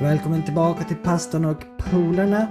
[0.00, 2.48] Välkommen tillbaka till pastorn och polarna.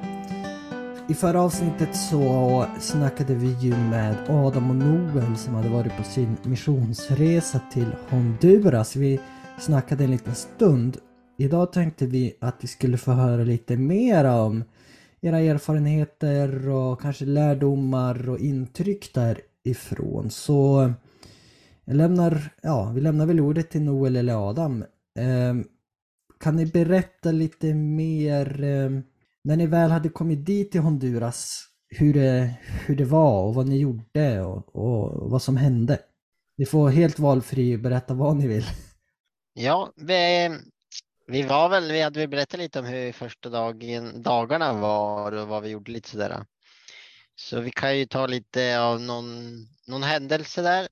[1.10, 6.04] I förra avsnittet så snackade vi ju med Adam och Noel som hade varit på
[6.04, 8.96] sin missionsresa till Honduras.
[8.96, 9.20] Vi
[9.60, 10.98] snackade en liten stund.
[11.38, 14.64] Idag tänkte vi att vi skulle få höra lite mer om
[15.22, 20.30] era erfarenheter och kanske lärdomar och intryck därifrån.
[20.30, 20.92] Så
[21.86, 24.84] jag lämnar, ja, vi lämnar väl ordet till Noel eller Adam.
[25.18, 25.66] Eh,
[26.44, 28.90] kan ni berätta lite mer eh,
[29.44, 32.54] när ni väl hade kommit dit till Honduras, hur det,
[32.86, 36.00] hur det var och vad ni gjorde och, och vad som hände?
[36.58, 38.66] Ni får helt valfri berätta vad ni vill.
[39.54, 40.50] Ja, vi,
[41.28, 45.48] vi var väl, vi hade väl berättat lite om hur första dagen, dagarna var och
[45.48, 46.46] vad vi gjorde lite sådär.
[47.36, 50.88] Så vi kan ju ta lite av någon, någon händelse där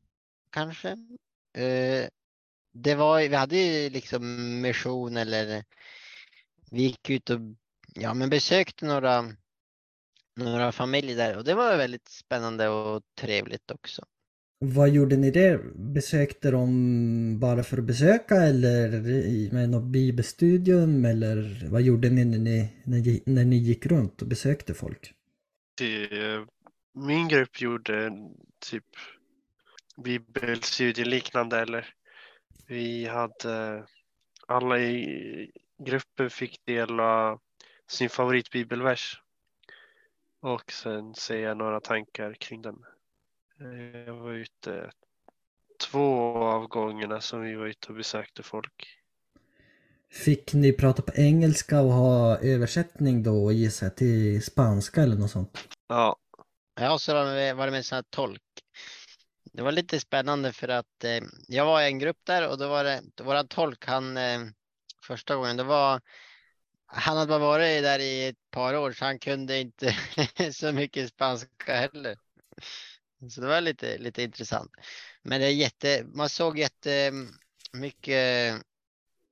[0.52, 0.89] kanske.
[1.58, 2.08] Eh,
[2.73, 5.63] det var, vi hade ju liksom mission eller
[6.71, 7.39] vi gick ut och
[7.95, 9.34] ja, men besökte några,
[10.36, 14.05] några familjer där och det var väldigt spännande och trevligt också.
[14.64, 15.61] Vad gjorde ni det?
[15.75, 18.89] Besökte de bara för att besöka eller
[19.53, 24.73] med något bibelstudium eller vad gjorde ni när ni, när ni gick runt och besökte
[24.73, 25.14] folk?
[25.77, 26.09] Det,
[26.94, 28.11] min grupp gjorde
[28.59, 28.86] typ
[30.03, 31.94] bibelstudier liknande eller
[32.67, 33.85] vi hade
[34.47, 37.39] alla i gruppen fick dela
[37.88, 39.21] sin favoritbibelvers
[40.41, 42.85] och sen säga några tankar kring den.
[44.05, 44.91] Jag var ute
[45.89, 48.97] två av gångerna som vi var ute och besökte folk.
[50.11, 55.31] Fick ni prata på engelska och ha översättning då gissar jag till spanska eller något
[55.31, 55.58] sånt?
[55.88, 56.17] Ja.
[56.75, 58.41] Ja, och så var det med en sån här tolk.
[59.53, 62.67] Det var lite spännande för att eh, jag var i en grupp där och då
[62.67, 64.41] var det våran tolk, han eh,
[65.03, 66.02] första gången, det var
[66.93, 69.95] han hade bara varit där i ett par år så han kunde inte
[70.53, 72.17] så mycket spanska heller.
[73.30, 74.71] Så det var lite, lite intressant.
[75.21, 78.55] Men det är jätte, man såg jättemycket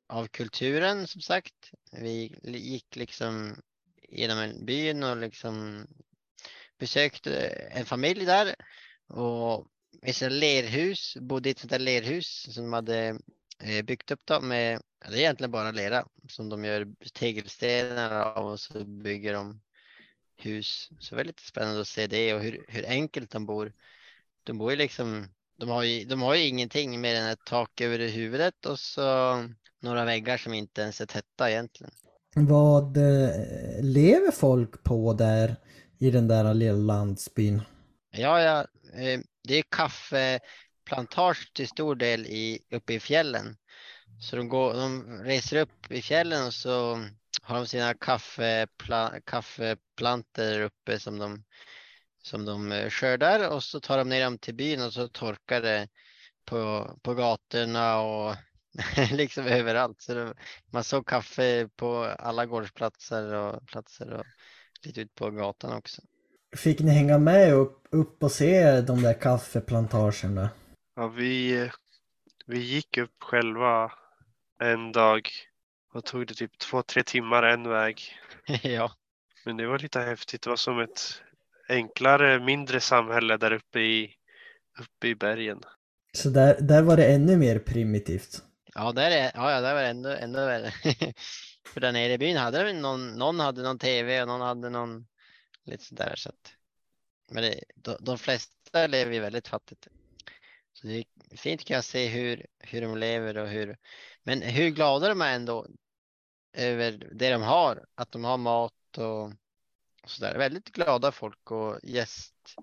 [0.08, 1.72] av kulturen som sagt.
[1.92, 3.62] Vi gick liksom
[4.10, 5.88] genom en byn och liksom
[6.78, 8.56] besökte en familj där
[9.08, 9.68] och
[10.02, 13.20] vissa lerhus, bodde i ett sånt där lerhus som de hade
[13.64, 18.46] eh, byggt upp då med, det är egentligen bara lera som de gör tegelstenar av
[18.46, 19.62] och så bygger de
[20.38, 20.90] hus.
[21.00, 23.74] Så lite spännande att se det och hur, hur enkelt de bor.
[24.44, 25.28] De bor ju liksom,
[25.58, 29.02] de har ju, de har ju ingenting mer än ett tak över huvudet och så
[29.80, 31.94] några väggar som inte ens är tätta egentligen.
[32.36, 33.30] Vad eh,
[33.82, 35.56] lever folk på där
[35.98, 37.62] i den där lilla landsbyn?
[38.12, 38.60] Ja, ja,
[38.94, 43.58] eh, det är kaffeplantage till stor del i, uppe i fjällen.
[44.22, 47.06] Så de, går, de reser upp i fjällen och så
[47.42, 51.44] har de sina kaffepla, kaffeplanter uppe som de,
[52.24, 55.62] som de eh, skördar och så tar de ner dem till byn och så torkar
[55.62, 55.88] det
[56.46, 58.36] på, på gatorna och
[59.12, 60.02] liksom överallt.
[60.02, 60.34] Så det,
[60.72, 64.26] man såg kaffe på alla gårdsplatser och platser och
[64.86, 66.02] lite ut på gatan också.
[66.56, 70.50] Fick ni hänga med upp, upp och se de där kaffeplantagerna?
[70.96, 71.70] Ja, vi,
[72.46, 73.92] vi gick upp själva
[74.64, 75.30] en dag
[75.94, 78.02] och tog det typ två, tre timmar en väg.
[78.64, 78.92] ja.
[79.46, 80.42] Men det var lite häftigt.
[80.42, 81.22] Det var som ett
[81.70, 84.14] enklare, mindre samhälle där uppe i,
[84.80, 85.62] uppe i bergen.
[86.14, 88.44] Så där, där var det ännu mer primitivt?
[88.76, 90.72] Ja, där, är, ja, där var det ännu, ännu värre.
[91.74, 94.70] För där nere i byn hade de någon, någon hade någon tv och någon hade
[94.70, 95.06] någon
[95.70, 96.14] lite sådär.
[96.18, 96.54] Så att,
[97.32, 99.88] men det, de, de flesta lever ju väldigt fattigt.
[100.74, 101.06] Så det är
[101.38, 103.78] fint kan jag se hur, hur de lever och hur,
[104.24, 105.68] men hur glada de är ändå
[106.54, 109.24] över det de har, att de har mat och,
[110.04, 110.38] och sådär.
[110.38, 112.56] Väldigt glada folk och gäst,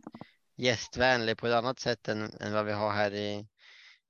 [0.57, 3.47] gästvänliga på ett annat sätt än, än vad vi har här i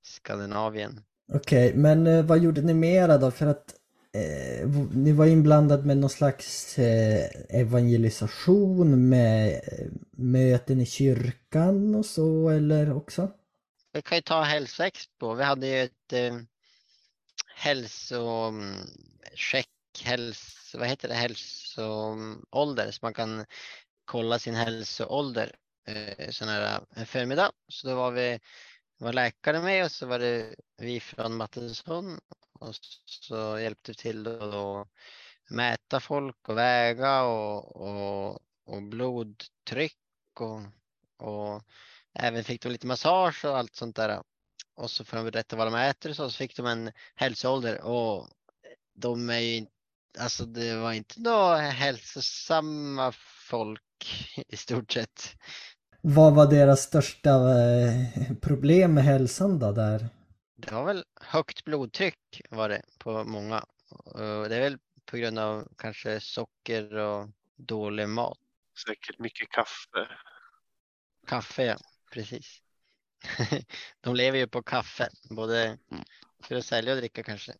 [0.02, 1.04] Skandinavien.
[1.32, 3.30] Okej, okay, men eh, vad gjorde ni mera då?
[3.30, 3.74] För att
[4.16, 12.06] eh, ni var inblandad med någon slags eh, evangelisation med eh, möten i kyrkan och
[12.06, 13.30] så eller också?
[13.92, 15.34] Vi kan ju ta hälsoexpo.
[15.34, 16.36] Vi hade ju ett eh,
[17.54, 19.68] hälsocheck,
[20.04, 23.44] mm, hälso, vad heter det, hälsoålder så man kan
[24.04, 25.52] kolla sin hälsoålder
[25.86, 27.52] eh, sån här en förmiddag.
[27.68, 28.40] Så då var vi
[28.98, 32.20] var läkare med och så var det vi från Mattesson
[32.60, 32.74] och
[33.04, 34.88] så hjälpte vi till att
[35.50, 39.98] mäta folk och väga och, och, och blodtryck
[40.40, 40.60] och,
[41.26, 41.62] och
[42.14, 44.22] även fick de lite massage och allt sånt där.
[44.74, 47.80] Och så får de berätta vad de äter och så, så fick de en hälsoålder
[47.80, 48.28] och
[48.94, 49.72] de är ju inte,
[50.18, 53.12] alltså det var inte några hälsosamma
[53.48, 53.82] folk
[54.48, 55.36] i stort sett.
[56.00, 60.08] Vad var deras största eh, problem med hälsan då där?
[60.56, 63.64] Det var väl högt blodtryck var det på många.
[64.14, 68.38] Det är väl på grund av kanske socker och dålig mat.
[68.86, 70.08] Säkert mycket kaffe.
[71.26, 71.76] Kaffe, ja.
[72.12, 72.62] Precis.
[74.00, 75.78] De lever ju på kaffe, både
[76.42, 77.52] för att sälja och dricka kanske.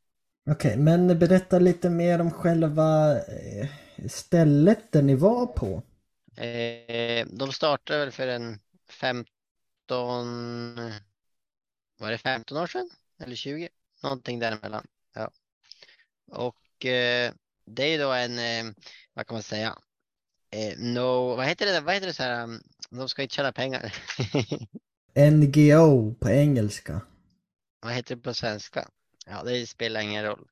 [0.50, 3.68] Okej, men berätta lite mer om själva eh,
[4.08, 5.82] stället där ni var på.
[6.42, 8.58] Eh, de startade väl för en
[8.88, 9.26] 15,
[11.98, 12.90] var det 15 år sedan?
[13.18, 13.68] Eller 20?
[14.02, 14.86] Någonting däremellan.
[15.14, 15.30] Ja.
[16.30, 17.32] Och eh,
[17.64, 18.74] det är ju då en, eh,
[19.14, 19.78] vad kan man säga?
[20.50, 23.52] Eh, no, vad heter det, vad heter det så här, um, de ska inte tjäna
[23.52, 23.94] pengar.
[25.30, 27.00] NGO på engelska.
[27.80, 28.88] vad heter det på svenska?
[29.26, 30.48] Ja, det spelar ingen roll.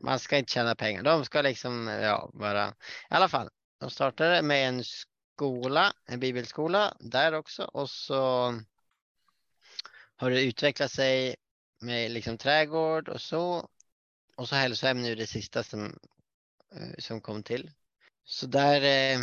[0.00, 1.02] Man ska inte tjäna pengar.
[1.02, 2.72] De ska liksom, ja, bara, i
[3.08, 3.48] alla fall.
[3.80, 8.52] De startade med en skola, en bibelskola där också och så
[10.22, 11.36] har det utvecklat sig
[11.80, 13.68] med liksom trädgård och så.
[14.36, 15.98] Och så hälsohem nu det sista som,
[16.74, 17.70] eh, som kom till.
[18.24, 19.20] Så där, eh,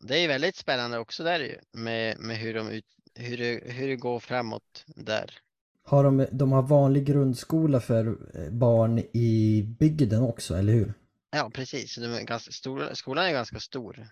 [0.00, 2.84] det är väldigt spännande också där ju med, med hur, de ut,
[3.14, 5.38] hur, det, hur det går framåt där.
[5.84, 10.94] Har de, de har vanlig grundskola för eh, barn i bygden också, eller hur?
[11.30, 11.96] Ja, precis.
[11.96, 14.08] De är ganska stor, skolan är ganska stor.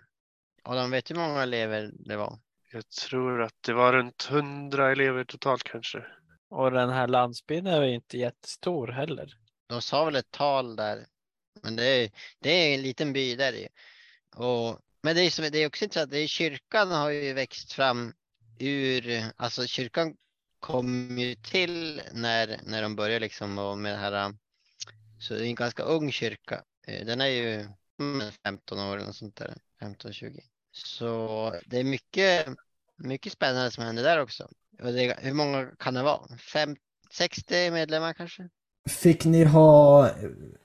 [0.64, 2.38] Och de vet hur många elever det var.
[2.73, 6.05] Jag tror att det var runt 100 elever totalt kanske.
[6.49, 9.38] Och den här landsbygden är ju inte jättestor heller.
[9.67, 11.06] De sa väl ett tal där.
[11.62, 13.69] Men det är, det är en liten by där ju.
[14.37, 17.73] Och, men det är, som, det är också intressant, det är, kyrkan har ju växt
[17.73, 18.15] fram
[18.59, 20.17] ur, alltså kyrkan
[20.61, 24.35] kom ju till när, när de började liksom med det här,
[25.21, 26.64] så det är en ganska ung kyrka.
[26.87, 27.69] Eh, Den är ju
[28.00, 30.41] mm, 15 år eller sånt där, 15-20.
[30.87, 32.47] Så det är mycket,
[32.97, 34.49] mycket spännande som händer där också.
[34.83, 36.37] Det, hur många kan det vara?
[36.53, 36.77] Fem,
[37.13, 38.49] 60 medlemmar kanske?
[38.89, 40.11] Fick ni ha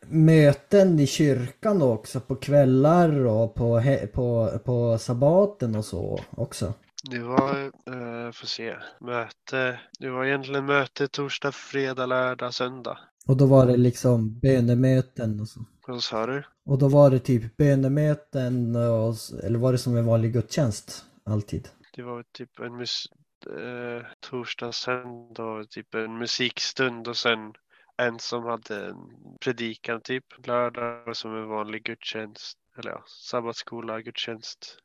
[0.06, 3.81] möten i kyrkan också på kvällar och på,
[4.13, 6.74] på, på sabbaten och så också?
[7.12, 9.80] Det var, eh, får se, möte.
[10.00, 12.98] Det var egentligen möte torsdag, fredag, lördag, söndag.
[13.27, 15.59] Och då var det liksom bönemöten och så?
[15.88, 16.44] Vad sa du?
[16.65, 21.69] Och då var det typ bönemöten och, eller var det som en vanlig gudstjänst alltid?
[21.95, 23.07] Det var typ en mus
[23.45, 27.54] eh, torsdag, söndag, typ en musikstund och sen
[27.98, 28.98] en som hade en
[29.42, 30.48] predikan typ.
[30.48, 34.77] Lördag som en vanlig gudstjänst, eller ja, sabbatsskola, gudstjänst.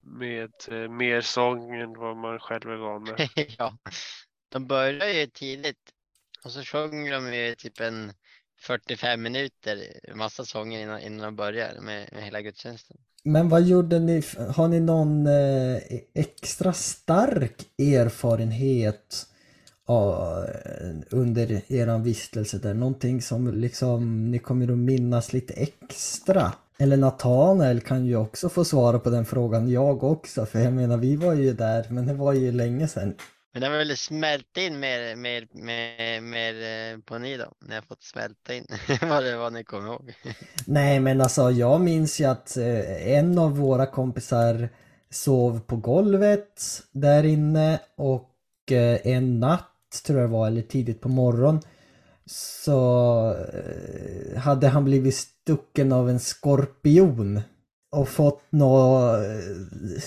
[0.00, 3.28] Med eh, mer sång än vad man själv är van med.
[3.58, 3.78] ja,
[4.48, 5.92] de börjar ju tidigt
[6.44, 8.12] och så sjunger de ju typ en
[8.58, 9.78] 45 minuter,
[10.14, 12.96] massa sånger innan, innan de börjar med, med hela gudstjänsten.
[13.22, 14.22] Men vad gjorde ni,
[14.54, 15.76] har ni någon eh,
[16.14, 19.26] extra stark erfarenhet
[19.86, 22.74] av, eh, under er vistelse där?
[22.74, 26.52] Någonting som liksom ni kommer att minnas lite extra?
[26.78, 30.96] Eller Nathanael kan ju också få svara på den frågan, jag också, för jag menar
[30.96, 33.14] vi var ju där, men det var ju länge sedan.
[33.56, 37.52] Men det har väl smält in mer, mer, mer, mer eh, på ni då?
[37.68, 38.66] Ni har fått smälta in
[39.00, 40.14] vad det var ni kommer ihåg.
[40.66, 44.68] Nej men alltså jag minns ju att eh, en av våra kompisar
[45.10, 51.00] sov på golvet där inne och eh, en natt tror jag det var, eller tidigt
[51.00, 51.60] på morgon
[52.26, 53.36] så
[54.36, 57.40] hade han blivit stucken av en skorpion
[57.90, 59.20] och fått något,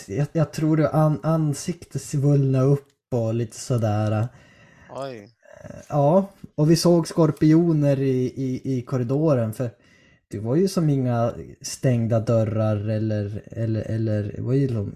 [0.07, 4.27] jag, jag tror det an, ansiktet svullna upp och lite sådär.
[4.89, 5.29] Oj.
[5.89, 9.69] Ja, och vi såg skorpioner i, i, i korridoren för
[10.31, 14.93] det var ju som inga stängda dörrar eller, eller, eller det var ju liksom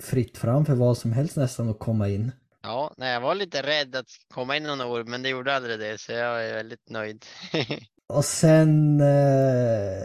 [0.00, 2.32] fritt fram för vad som helst nästan att komma in.
[2.62, 5.78] Ja, nej, jag var lite rädd att komma in några år, men det gjorde aldrig
[5.78, 7.24] det, så jag är väldigt nöjd.
[8.06, 9.96] Och sen eh,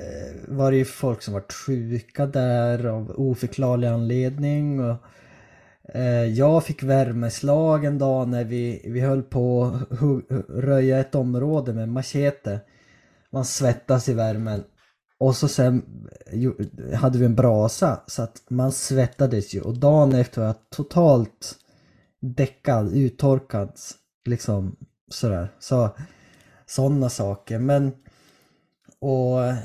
[0.47, 4.79] var det ju folk som var sjuka där av oförklarlig anledning.
[4.79, 4.97] Och, eh,
[5.93, 11.73] Eh, jag fick värmeslag en dag när vi, vi höll på att röja ett område
[11.73, 12.59] med machete.
[13.31, 14.63] Man svettas i värmen.
[15.19, 15.83] Och så sen
[16.93, 21.55] hade vi en brasa så att man svettades ju och dagen efter var jag totalt
[22.19, 23.71] däckad, uttorkad.
[24.25, 24.75] Liksom
[25.09, 25.53] sådär.
[25.59, 25.89] Så
[26.65, 27.59] sådana saker.
[27.59, 27.91] Men
[28.99, 29.55] och eh,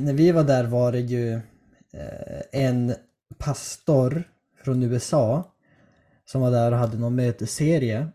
[0.00, 1.34] när vi var där var det ju
[1.92, 2.94] eh, en
[3.38, 4.24] pastor
[4.64, 5.54] från USA
[6.26, 8.08] som var där och hade någon mötesserie.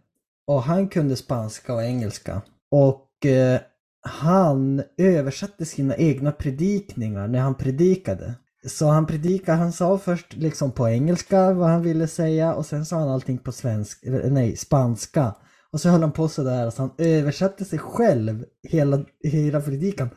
[0.47, 2.41] Och han kunde spanska och engelska.
[2.71, 3.59] Och eh,
[4.01, 8.33] han översatte sina egna predikningar när han predikade.
[8.67, 12.85] Så han predikade, han sa först liksom på engelska vad han ville säga och sen
[12.85, 15.35] sa han allting på svensk, eh, nej, spanska.
[15.71, 20.09] Och så höll han på sådär, så han översatte sig själv hela, hela predikan.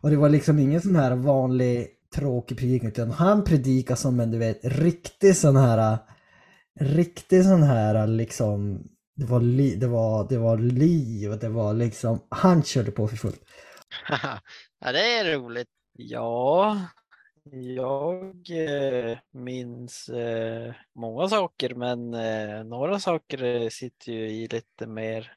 [0.00, 4.30] Och det var liksom ingen sån här vanlig tråkig predikan utan han predikade som en
[4.30, 5.98] du vet riktig sån här
[6.80, 8.82] riktig sån här liksom
[9.20, 13.16] det var, li, det var, det var liv, det var liksom, han körde på för
[13.16, 13.42] fullt.
[14.80, 15.68] ja, det är roligt.
[15.92, 16.80] Ja,
[17.52, 24.86] jag eh, minns eh, många saker men eh, några saker eh, sitter ju i lite
[24.86, 25.32] mer.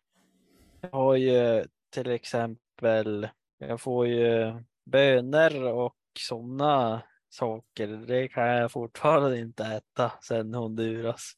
[0.82, 3.28] Jag har ju till exempel,
[3.58, 4.54] jag får ju
[4.86, 7.88] böner och sådana saker.
[7.88, 11.32] Det kan jag fortfarande inte äta sedan Honduras.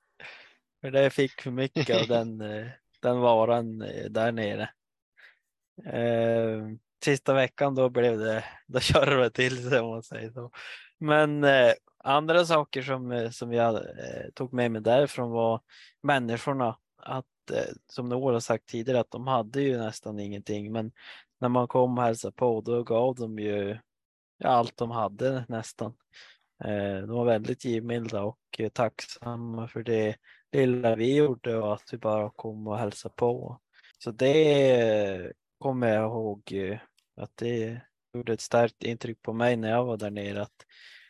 [0.81, 2.67] För det fick för mycket av den, eh,
[3.01, 4.69] den varan eh, där nere.
[5.85, 6.67] Eh,
[7.03, 10.51] sista veckan då blev det, då körde det till sig om man säger så.
[10.99, 15.61] Men eh, andra saker som, eh, som jag eh, tog med mig därifrån var
[16.03, 16.77] människorna.
[16.97, 17.25] Att,
[17.87, 20.71] som Nour har sagt tidigare, att de hade ju nästan ingenting.
[20.71, 20.91] Men
[21.39, 23.77] när man kom och hälsade på, då gav de ju
[24.37, 25.93] ja, allt de hade nästan.
[26.63, 30.15] Eh, de var väldigt givmilda och eh, tacksamma för det
[30.51, 33.59] lilla vi gjorde och att vi bara kom och hälsade på.
[33.97, 36.53] Så det eh, kommer jag ihåg
[37.17, 37.81] att det
[38.13, 40.41] gjorde ett starkt intryck på mig när jag var där nere.
[40.41, 40.65] Att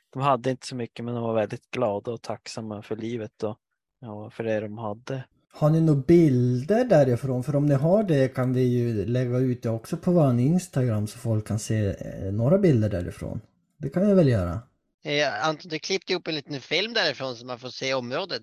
[0.09, 3.59] de hade inte så mycket men de var väldigt glada och tacksamma för livet och
[3.99, 5.23] ja, för det de hade.
[5.57, 7.43] Har ni några bilder därifrån?
[7.43, 11.07] För om ni har det kan vi ju lägga ut det också på vår Instagram
[11.07, 13.41] så folk kan se eh, några bilder därifrån.
[13.77, 14.59] Det kan vi väl göra?
[15.03, 18.41] Eh, Anton, du klippte ihop en liten film därifrån så man får se området.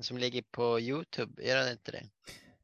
[0.00, 2.02] Som ligger på Youtube, gör den inte det?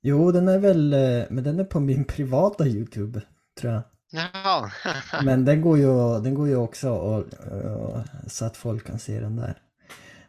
[0.01, 3.23] Jo, den är väl, eh, men den är på min privata Youtube,
[3.61, 3.83] tror jag.
[4.11, 4.71] Jaha.
[5.25, 9.21] men den går ju, den går ju också och, och, så att folk kan se
[9.21, 9.63] den där.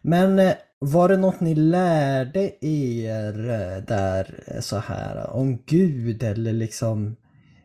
[0.01, 6.23] Men var det något ni lärde er eh, där eh, så här eh, om Gud
[6.23, 7.15] eller liksom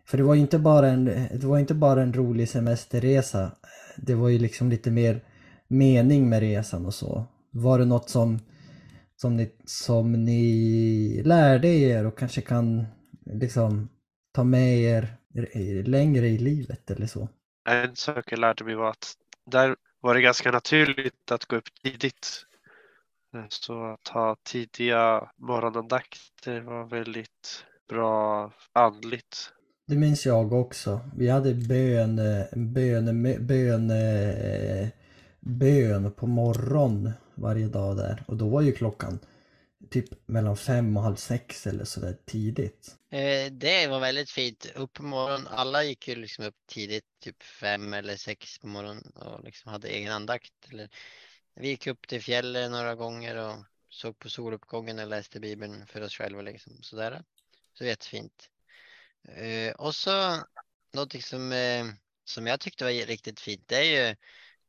[0.07, 3.51] för det var ju inte bara en, det var inte bara en rolig semesterresa.
[3.97, 5.21] Det var ju liksom lite mer
[5.69, 7.27] mening med resan och så.
[7.51, 8.39] Var det något som
[9.17, 12.87] som ni, som ni lärde er och kanske kan
[13.27, 13.89] liksom
[14.33, 15.17] ta med er
[15.87, 17.29] längre i livet eller så?
[17.69, 19.13] En sak jag lärde mig var att
[19.47, 22.47] där var det ganska naturligt att gå upp tidigt.
[23.49, 29.51] Så att ha tidiga morgonandakter var väldigt bra andligt.
[29.87, 31.01] Det minns jag också.
[31.17, 32.17] Vi hade bön,
[32.53, 33.93] bön, bön,
[35.41, 38.25] bön på morgon varje dag där.
[38.27, 39.19] Och då var ju klockan
[39.91, 42.97] typ mellan fem och halv sex eller sådär tidigt.
[43.11, 44.67] Eh, det var väldigt fint.
[44.75, 49.13] Upp på morgonen, alla gick ju liksom upp tidigt, typ fem eller sex på morgonen
[49.15, 50.53] och liksom hade egen andakt.
[50.71, 50.89] Eller,
[51.55, 56.01] vi gick upp till fjället några gånger och såg på soluppgången och läste Bibeln för
[56.01, 57.25] oss själva liksom sådär.
[57.79, 58.51] Så jättefint.
[59.29, 60.45] Eh, och så
[60.93, 61.87] något som, eh,
[62.25, 64.17] som jag tyckte var riktigt fint, det är ju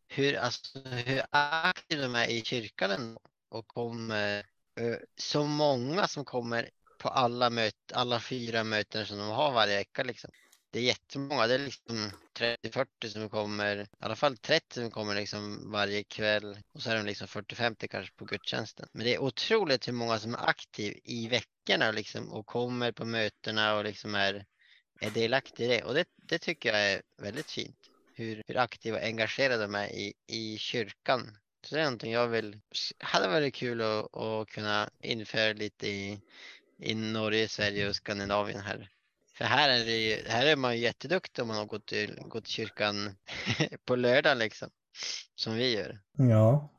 [0.07, 3.17] hur, alltså, hur aktiv de är i kyrkan
[3.49, 4.43] och kommer
[4.75, 9.51] eh, eh, så många som kommer på alla, möt, alla fyra möten som de har
[9.51, 10.03] varje vecka.
[10.03, 10.31] Liksom.
[10.75, 15.15] Det är jättemånga, det är liksom 30-40 som kommer, i alla fall 30 som kommer
[15.15, 18.88] liksom varje kväll och så är de liksom 40-50 kanske på gudstjänsten.
[18.91, 23.05] Men det är otroligt hur många som är aktiv i veckorna liksom, och kommer på
[23.05, 24.46] mötena och liksom är,
[25.00, 25.84] är delaktiga i det.
[25.84, 27.77] Och det, det tycker jag är väldigt fint
[28.13, 31.38] hur, hur aktiva och engagerade de är i, i kyrkan.
[31.65, 32.60] Så det är någonting jag vill,
[33.00, 36.20] hade varit kul att, att kunna införa lite i,
[36.79, 38.94] i Norge, Sverige och Skandinavien här.
[39.37, 42.19] För här är, det ju, här är man ju jätteduktig om man har gått till,
[42.27, 42.95] gått till kyrkan
[43.85, 44.69] på lördag liksom.
[45.35, 45.99] Som vi gör.
[46.17, 46.69] Ja,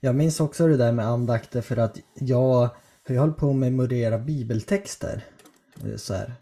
[0.00, 2.70] jag minns också det där med andakter för att jag,
[3.06, 5.24] för jag höll på att memorera bibeltexter.
[5.84, 6.32] Eh, så här,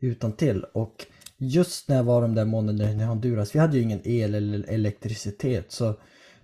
[0.00, 3.82] utan till och just när jag var de där månaderna i Honduras, vi hade ju
[3.82, 5.94] ingen el eller elektricitet så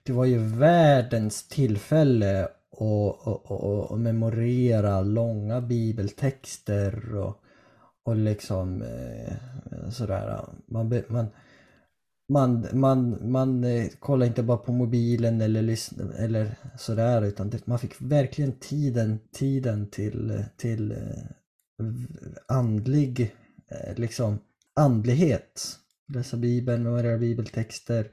[0.02, 7.43] det var ju världens tillfälle att, att, att, att memorera långa bibeltexter och,
[8.04, 10.46] och liksom eh, sådär.
[10.66, 11.28] Man, man,
[12.28, 17.78] man, man, man eh, inte bara på mobilen eller, lyssna, eller sådär utan det, man
[17.78, 21.24] fick verkligen tiden, tiden till, till eh,
[22.48, 23.34] andlig
[23.68, 24.38] eh, liksom
[24.76, 25.78] andlighet.
[26.14, 28.10] Läsa bibeln, memorera bibeltexter,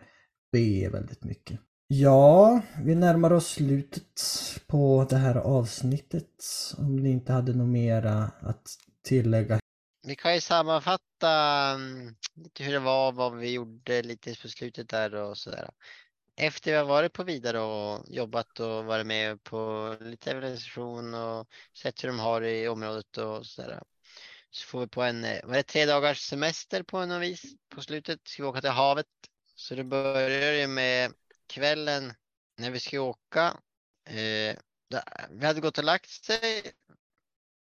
[0.51, 1.59] be väldigt mycket.
[1.87, 4.21] Ja, vi närmar oss slutet
[4.67, 6.29] på det här avsnittet.
[6.77, 8.67] Om ni inte hade något mera att
[9.03, 9.60] tillägga
[10.03, 11.31] vi kan ju sammanfatta
[11.75, 15.69] mm, lite hur det var, vad vi gjorde lite på slutet där och sådär.
[16.35, 21.47] Efter vi har varit på vidare och jobbat och varit med på lite evangelisation och
[21.77, 23.83] sett hur de har det i området och sådär.
[24.49, 27.43] Så får vi på en, var det, tre dagars semester på något vis.
[27.69, 29.07] På slutet ska vi åka till havet.
[29.55, 31.13] Så det börjar ju med
[31.47, 32.13] kvällen
[32.57, 33.57] när vi ska åka.
[34.05, 34.55] Eh,
[35.29, 36.71] vi hade gått och lagt sig.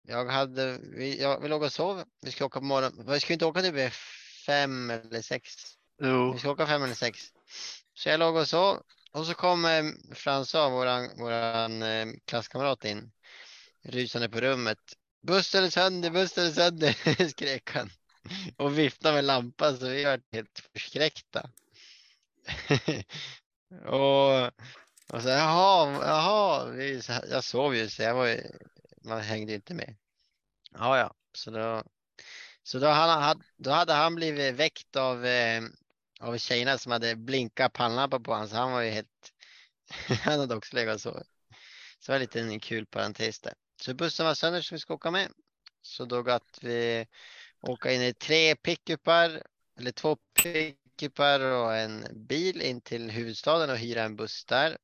[0.02, 2.04] Jag hade, vi, jag, vi låg och sov.
[2.22, 3.04] Vi ska åka på morgonen.
[3.08, 3.92] Vi ska inte åka typ vid
[4.46, 5.52] fem eller sex.
[6.02, 7.20] Jo, Vi ska åka fem eller sex.
[7.94, 8.82] Så jag låg och sov
[9.12, 9.82] och så kom eh,
[10.14, 13.12] François, våran, våran eh, klasskamrat in.
[13.82, 14.78] Rusande på rummet.
[15.26, 17.90] Bussen är sönder, bussen är sönder, skrek han.
[18.56, 21.50] Och viftade med lampan så vi var helt förskräckta.
[23.86, 24.46] och,
[25.12, 28.42] och så jaha, jaha, vi, jag sov ju så jag var ju,
[29.04, 29.96] man hängde inte med.
[30.70, 31.82] Ja, ja, så då,
[32.62, 35.62] så då, han, hade- då hade han blivit väckt av eh,
[36.22, 39.32] av tjejerna som hade blinkat pannlampa på honom, så han var ju helt...
[40.24, 41.26] han hade också legat och sovit.
[41.98, 43.54] Så det var lite en kul parentes där.
[43.80, 45.32] Så bussen var sönder som vi ska åka med.
[45.82, 47.06] Så då att vi
[47.60, 49.42] åka in i tre pickupar,
[49.78, 54.78] eller två pickupar och en bil in till huvudstaden och hyra en buss där.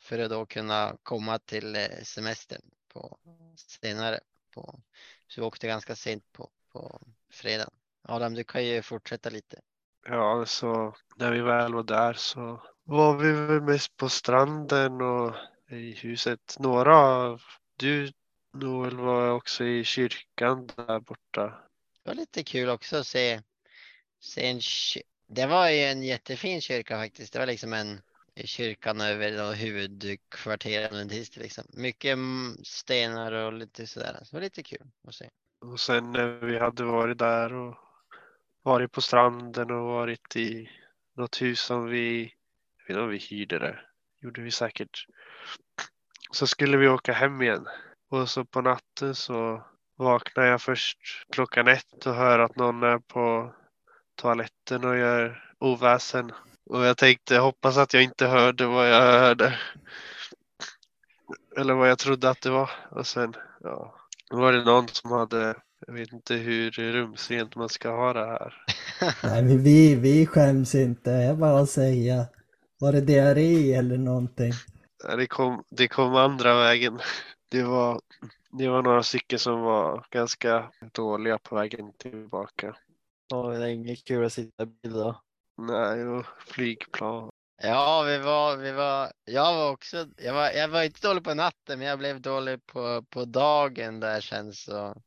[0.00, 2.62] För att då kunna komma till eh, semestern
[2.96, 3.18] på
[3.56, 4.20] senare.
[4.54, 4.80] På,
[5.28, 7.00] så vi åkte ganska sent på, på
[7.32, 7.70] fredagen.
[8.02, 9.60] Adam, du kan ju fortsätta lite.
[10.08, 15.34] ja, så när vi väl var där så var vi väl mest på stranden och
[15.70, 16.56] i huset.
[16.58, 17.42] Några av
[17.76, 18.12] du,
[18.52, 21.46] Noel, var också i kyrkan där borta.
[22.02, 23.42] Det var lite kul också att se,
[24.20, 24.60] se en
[25.26, 27.32] Det var ju en jättefin kyrka faktiskt.
[27.32, 28.02] Det var liksom en
[28.44, 31.64] kyrkan över huvudkvarteren till liksom.
[31.68, 34.18] Mycket mm, stenar och lite sådär.
[34.22, 35.28] Så det var lite kul att se.
[35.60, 37.76] Och sen när vi hade varit där och
[38.62, 40.70] varit på stranden och varit i
[41.16, 42.20] något hus som vi,
[42.78, 43.80] jag vet inte om vi hyrde det,
[44.20, 45.06] gjorde vi säkert.
[46.30, 47.66] Så skulle vi åka hem igen.
[48.10, 50.98] Och så på natten så vaknade jag först
[51.32, 53.54] klockan ett och hör att någon är på
[54.14, 56.32] toaletten och gör oväsen.
[56.66, 59.58] Och jag tänkte hoppas att jag inte hörde vad jag hörde.
[61.58, 62.70] Eller vad jag trodde att det var.
[62.90, 63.94] Och sen, ja,
[64.30, 65.54] då var det någon som hade,
[65.86, 68.54] jag vet inte hur rumsrent man ska ha det här.
[69.22, 72.26] Nej men vi, vi skäms inte, är bara säga.
[72.78, 74.52] Var det diarré eller någonting?
[75.16, 77.00] Det kom, det kom andra vägen.
[77.48, 78.00] Det var,
[78.58, 82.76] det var några stycken som var ganska dåliga på vägen tillbaka.
[83.34, 85.20] Och det är inget kul att sitta i bil då.
[85.58, 87.30] Nej, och flygplan.
[87.62, 91.34] Ja, vi var, vi var, jag var också, jag var, jag var inte dålig på
[91.34, 95.02] natten, men jag blev dålig på, på dagen där sen så.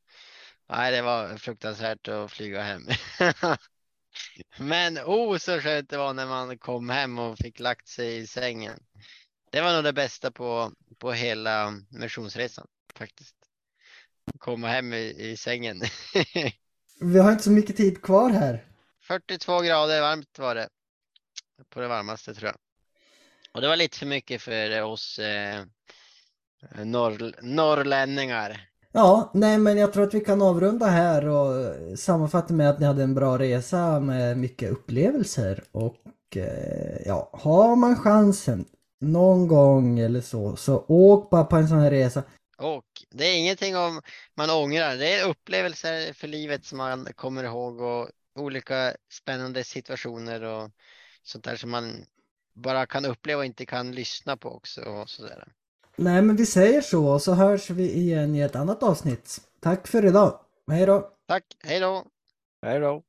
[0.69, 2.81] Nej, det var fruktansvärt att flyga hem.
[4.59, 8.27] Men oh, så skönt det var när man kom hem och fick lagt sig i
[8.27, 8.79] sängen.
[9.51, 13.35] Det var nog det bästa på, på hela missionsresan faktiskt.
[14.38, 15.81] Komma hem i, i sängen.
[17.01, 18.68] Vi har inte så mycket tid kvar här.
[19.10, 20.69] 42 grader varmt var det.
[21.69, 22.58] På det varmaste tror jag.
[23.54, 25.63] Och det var lite för mycket för oss eh,
[26.84, 28.62] norr, norrlänningar.
[28.91, 32.86] Ja, nej men jag tror att vi kan avrunda här och sammanfatta med att ni
[32.86, 36.04] hade en bra resa med mycket upplevelser och
[36.36, 38.65] eh, ja, har man chansen
[39.00, 42.24] någon gång eller så, så åk bara på en sån här resa.
[42.58, 44.02] Och det är ingenting om
[44.36, 44.95] man ångrar.
[44.95, 50.71] Det är upplevelser för livet som man kommer ihåg och olika spännande situationer och
[51.23, 52.06] sånt där som man
[52.54, 55.47] bara kan uppleva och inte kan lyssna på också och sådär.
[55.95, 59.41] Nej men vi säger så och så hörs vi igen i ett annat avsnitt.
[59.60, 60.39] Tack för idag.
[60.71, 61.12] Hej då!
[61.28, 62.06] Tack, hej då!
[62.62, 63.04] Hej då.